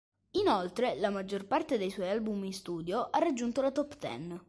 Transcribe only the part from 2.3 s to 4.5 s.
in studio ha raggiunto la top ten.